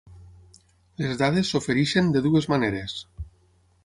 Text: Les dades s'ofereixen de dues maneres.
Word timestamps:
Les 1.03 1.19
dades 1.19 1.51
s'ofereixen 1.53 2.09
de 2.15 2.23
dues 2.31 2.47
maneres. 2.55 2.97